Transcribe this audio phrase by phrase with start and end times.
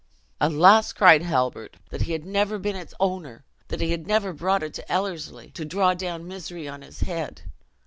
[0.41, 3.43] '""Alas!" cried Halbert, "that he had never been its owner!
[3.67, 7.43] that he had never brought it to Ellerslie, to draw down misery on his head!